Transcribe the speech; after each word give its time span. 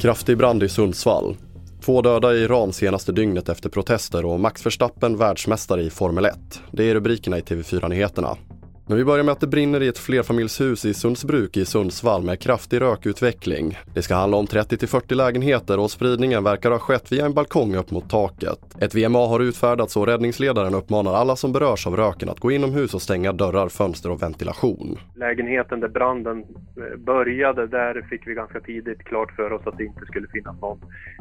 Kraftig 0.00 0.38
brand 0.38 0.62
i 0.62 0.68
Sundsvall. 0.68 1.36
Två 1.84 2.02
döda 2.02 2.34
i 2.34 2.38
Iran 2.38 2.72
senaste 2.72 3.12
dygnet 3.12 3.48
efter 3.48 3.68
protester 3.68 4.24
och 4.24 4.40
Max 4.40 4.66
Verstappen 4.66 5.16
världsmästare 5.16 5.82
i 5.82 5.90
Formel 5.90 6.24
1. 6.24 6.34
Det 6.70 6.90
är 6.90 6.94
rubrikerna 6.94 7.38
i 7.38 7.40
TV4-nyheterna. 7.40 8.36
Men 8.88 8.98
vi 8.98 9.04
börjar 9.04 9.24
med 9.24 9.32
att 9.32 9.40
det 9.40 9.46
brinner 9.46 9.82
i 9.82 9.88
ett 9.88 9.98
flerfamiljshus 9.98 10.84
i 10.84 10.94
Sundsbruk 10.94 11.56
i 11.56 11.64
Sundsvall 11.64 12.22
med 12.22 12.40
kraftig 12.40 12.80
rökutveckling. 12.80 13.78
Det 13.94 14.02
ska 14.02 14.14
handla 14.14 14.36
om 14.36 14.46
30-40 14.46 15.14
lägenheter 15.14 15.78
och 15.78 15.90
spridningen 15.90 16.44
verkar 16.44 16.70
ha 16.70 16.78
skett 16.78 17.12
via 17.12 17.26
en 17.26 17.34
balkong 17.34 17.74
upp 17.74 17.90
mot 17.90 18.10
taket. 18.10 18.58
Ett 18.80 18.94
VMA 18.94 19.18
har 19.18 19.40
utfärdats 19.40 19.96
och 19.96 20.06
räddningsledaren 20.06 20.74
uppmanar 20.74 21.14
alla 21.14 21.36
som 21.36 21.52
berörs 21.52 21.86
av 21.86 21.96
röken 21.96 22.28
att 22.28 22.40
gå 22.40 22.50
inomhus 22.50 22.94
och 22.94 23.02
stänga 23.02 23.32
dörrar, 23.32 23.68
fönster 23.68 24.10
och 24.10 24.22
ventilation. 24.22 24.98
Lägenheten 25.14 25.80
där 25.80 25.88
branden 25.88 26.38
eh, 26.38 26.98
började, 26.98 27.66
där 27.66 28.06
fick 28.10 28.26
vi 28.26 28.34
ganska 28.34 28.60
tidigt 28.60 29.04
klart 29.04 29.32
för 29.32 29.52
oss 29.52 29.66
att 29.66 29.78
det 29.78 29.84
inte 29.84 30.06
skulle 30.06 30.28
finnas 30.28 30.60
någon, 30.60 30.78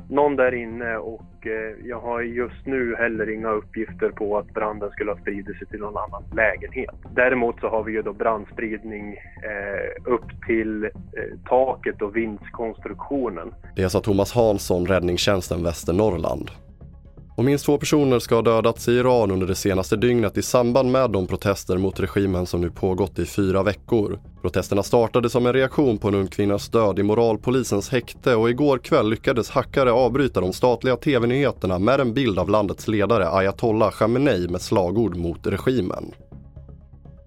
någon 0.10 0.36
där 0.36 0.54
inne 0.54 0.98
och 0.98 1.48
eh, 1.48 1.88
jag 1.88 2.00
har 2.00 2.22
just 2.22 2.66
nu 2.66 2.96
heller 2.96 3.30
inga 3.30 3.50
uppgifter 3.50 4.10
på 4.10 4.38
att 4.38 4.54
branden 4.54 4.90
skulle 4.92 5.12
ha 5.12 5.18
spridit 5.18 5.58
sig 5.58 5.68
till 5.68 5.80
någon 5.80 5.98
annan 5.98 6.24
lägenhet. 6.36 6.96
Däremot 7.16 7.55
Däremot 7.56 7.72
så 7.72 7.78
har 7.78 7.84
vi 7.84 7.92
ju 7.92 8.02
då 8.02 8.14
brandspridning 8.14 9.14
eh, 9.14 10.14
upp 10.14 10.46
till 10.48 10.84
eh, 10.84 10.90
taket 11.50 12.02
och 12.02 12.16
vindskonstruktionen. 12.16 13.54
Det 13.76 13.90
sa 13.90 14.00
Thomas 14.00 14.34
Hansson, 14.34 14.86
räddningstjänsten 14.86 15.64
Västernorrland. 15.64 16.52
Och 17.38 17.46
minst 17.46 17.66
två 17.66 17.78
personer 17.78 18.20
ska 18.20 18.36
ha 18.36 18.42
dödats 18.42 18.88
i 18.88 18.92
Iran 18.92 19.32
under 19.32 19.48
det 19.48 19.56
senaste 19.56 19.96
dygnet 19.96 20.38
i 20.38 20.42
samband 20.42 20.92
med 20.92 21.12
de 21.12 21.28
protester 21.28 21.78
mot 21.78 22.00
regimen 22.00 22.46
som 22.46 22.62
nu 22.62 22.70
pågått 22.70 23.20
i 23.20 23.26
fyra 23.26 23.64
veckor. 23.64 24.20
Protesterna 24.42 24.84
startade 24.84 25.30
som 25.30 25.46
en 25.46 25.54
reaktion 25.54 25.98
på 25.98 26.08
en 26.08 26.16
ung 26.16 26.28
kvinnas 26.28 26.70
död 26.70 27.00
i 27.00 27.04
moralpolisens 27.04 27.90
häkte 27.90 28.36
och 28.36 28.50
igår 28.50 28.78
kväll 28.78 29.10
lyckades 29.10 29.50
hackare 29.50 29.92
avbryta 29.92 30.42
de 30.42 30.54
statliga 30.54 30.96
tv-nyheterna 30.96 31.80
med 31.80 32.00
en 32.00 32.14
bild 32.14 32.40
av 32.40 32.50
landets 32.50 32.88
ledare 32.88 33.30
ayatollah 33.30 33.92
Khamenei 33.92 34.48
med 34.48 34.62
slagord 34.62 35.16
mot 35.16 35.48
regimen. 35.48 36.14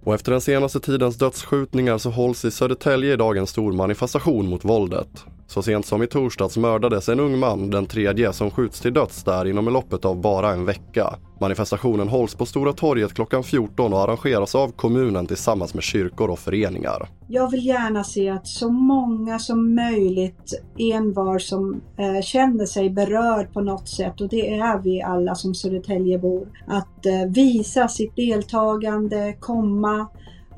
Och 0.08 0.14
efter 0.14 0.32
den 0.32 0.40
senaste 0.40 0.80
tidens 0.80 1.16
dödsskjutningar 1.16 1.98
så 1.98 2.10
hålls 2.10 2.44
i 2.44 2.50
Södertälje 2.50 3.12
idag 3.12 3.36
en 3.36 3.46
stor 3.46 3.72
manifestation 3.72 4.48
mot 4.48 4.64
våldet. 4.64 5.24
Så 5.48 5.62
sent 5.62 5.86
som 5.86 6.02
i 6.02 6.06
torsdags 6.06 6.56
mördades 6.56 7.08
en 7.08 7.20
ung 7.20 7.38
man, 7.38 7.70
den 7.70 7.86
tredje, 7.86 8.32
som 8.32 8.50
skjuts 8.50 8.80
till 8.80 8.94
döds 8.94 9.24
där 9.24 9.44
inom 9.44 9.68
loppet 9.68 10.04
av 10.04 10.20
bara 10.20 10.50
en 10.50 10.64
vecka. 10.64 11.14
Manifestationen 11.41 12.08
hålls 12.08 12.34
på 12.34 12.46
Stora 12.46 12.72
torget 12.72 13.14
klockan 13.14 13.44
14 13.44 13.92
och 13.92 14.00
arrangeras 14.00 14.54
av 14.54 14.72
kommunen 14.72 15.26
tillsammans 15.26 15.74
med 15.74 15.82
kyrkor 15.82 16.30
och 16.30 16.38
föreningar. 16.38 17.08
Jag 17.28 17.50
vill 17.50 17.66
gärna 17.66 18.04
se 18.04 18.28
att 18.28 18.46
så 18.46 18.70
många 18.70 19.38
som 19.38 19.74
möjligt, 19.74 20.62
envar 20.78 21.38
som 21.38 21.80
eh, 21.96 22.22
känner 22.22 22.66
sig 22.66 22.91
berörd 22.91 23.52
på 23.52 23.60
något 23.60 23.88
sätt, 23.88 24.20
och 24.20 24.28
det 24.28 24.54
är 24.54 24.78
vi 24.78 25.02
alla 25.02 25.34
som 25.34 25.54
Södertäljebor, 25.54 26.48
att 26.66 27.06
eh, 27.06 27.32
visa 27.34 27.88
sitt 27.88 28.16
deltagande, 28.16 29.36
komma, 29.41 30.06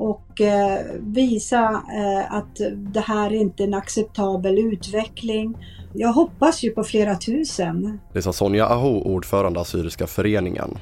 och 0.00 0.40
eh, 0.40 0.80
visa 1.00 1.82
eh, 1.94 2.34
att 2.34 2.60
det 2.76 3.00
här 3.00 3.30
är 3.30 3.34
inte 3.34 3.64
en 3.64 3.74
acceptabel 3.74 4.58
utveckling. 4.58 5.56
Jag 5.94 6.12
hoppas 6.12 6.62
ju 6.62 6.70
på 6.70 6.84
flera 6.84 7.14
tusen. 7.16 8.00
Det 8.12 8.22
sa 8.22 8.32
Sonja 8.32 8.66
Aho, 8.66 9.02
ordförande 9.02 9.60
Assyriska 9.60 10.06
föreningen. 10.06 10.78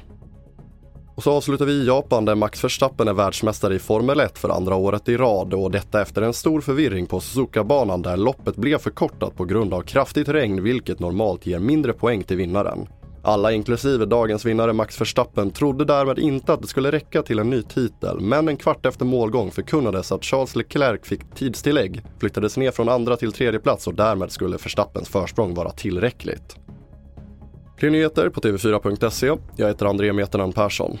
Och 1.15 1.23
så 1.23 1.31
avslutar 1.31 1.65
vi 1.65 1.71
i 1.71 1.87
Japan 1.87 2.25
där 2.25 2.35
Max 2.35 2.63
Verstappen 2.63 3.07
är 3.07 3.13
världsmästare 3.13 3.75
i 3.75 3.79
Formel 3.79 4.19
1 4.19 4.37
för 4.37 4.49
andra 4.49 4.75
året 4.75 5.09
i 5.09 5.17
rad 5.17 5.53
och 5.53 5.71
detta 5.71 6.01
efter 6.01 6.21
en 6.21 6.33
stor 6.33 6.61
förvirring 6.61 7.05
på 7.05 7.19
Suzuka-banan 7.19 8.01
där 8.01 8.17
loppet 8.17 8.55
blev 8.55 8.77
förkortat 8.77 9.35
på 9.35 9.45
grund 9.45 9.73
av 9.73 9.81
kraftigt 9.81 10.29
regn 10.29 10.63
vilket 10.63 10.99
normalt 10.99 11.45
ger 11.45 11.59
mindre 11.59 11.93
poäng 11.93 12.23
till 12.23 12.37
vinnaren. 12.37 12.87
Alla 13.21 13.51
inklusive 13.51 14.05
dagens 14.05 14.45
vinnare 14.45 14.73
Max 14.73 15.01
Verstappen 15.01 15.51
trodde 15.51 15.85
därmed 15.85 16.19
inte 16.19 16.53
att 16.53 16.61
det 16.61 16.67
skulle 16.67 16.91
räcka 16.91 17.21
till 17.21 17.39
en 17.39 17.49
ny 17.49 17.61
titel 17.61 18.19
men 18.19 18.47
en 18.47 18.57
kvart 18.57 18.85
efter 18.85 19.05
målgång 19.05 19.51
förkunnades 19.51 20.11
att 20.11 20.25
Charles 20.25 20.55
Leclerc 20.55 21.01
fick 21.03 21.35
tidstillägg, 21.35 22.01
flyttades 22.19 22.57
ner 22.57 22.71
från 22.71 22.89
andra 22.89 23.17
till 23.17 23.31
tredje 23.31 23.59
plats 23.59 23.87
och 23.87 23.95
därmed 23.95 24.31
skulle 24.31 24.57
Verstappens 24.57 25.09
försprång 25.09 25.53
vara 25.53 25.71
tillräckligt. 25.71 26.55
Fler 27.77 27.89
nyheter 27.89 28.29
på 28.29 28.41
tv4.se. 28.41 29.31
Jag 29.55 29.67
heter 29.67 29.85
André 29.85 30.13
Meternan 30.13 30.53
Persson. 30.53 30.97